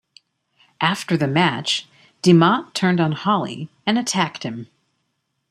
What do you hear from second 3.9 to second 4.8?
attacked him.